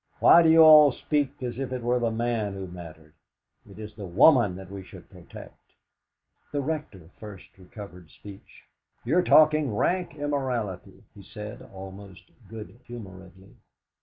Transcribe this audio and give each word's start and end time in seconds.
Why 0.19 0.41
do 0.41 0.49
you 0.49 0.63
all 0.63 0.91
speak 0.91 1.43
as 1.43 1.59
if 1.59 1.71
it 1.71 1.83
were 1.83 1.99
the 1.99 2.09
man 2.09 2.55
who 2.55 2.65
mattered? 2.65 3.13
It 3.69 3.77
is 3.77 3.93
the 3.93 4.07
woman 4.07 4.55
that 4.55 4.71
we 4.71 4.83
should 4.83 5.11
protect!" 5.11 5.73
The 6.51 6.59
Rector 6.59 7.11
first 7.19 7.55
recovered 7.55 8.09
speech. 8.09 8.63
"You're 9.05 9.21
talking 9.21 9.75
rank 9.75 10.15
immorality," 10.15 11.03
he 11.13 11.21
said 11.21 11.61
almost 11.71 12.31
good 12.49 12.79
humouredly. 12.85 13.55